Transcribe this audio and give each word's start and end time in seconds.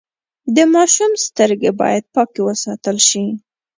د 0.55 0.57
ماشوم 0.73 1.11
سترګې 1.25 1.71
باید 1.81 2.03
پاکې 2.15 2.39
وساتل 2.47 2.97
شي۔ 3.09 3.25